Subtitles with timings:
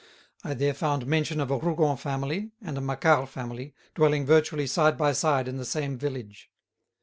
[0.43, 4.97] I there found mention of a Rougon family and a Macquart family dwelling virtually side
[4.97, 6.49] by side in the same village.